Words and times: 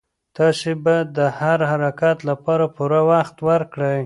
تاسي 0.37 0.71
باید 0.85 1.07
د 1.17 1.19
هر 1.39 1.59
حرکت 1.71 2.17
لپاره 2.29 2.65
پوره 2.75 3.01
وخت 3.11 3.35
ورکړئ. 3.49 3.99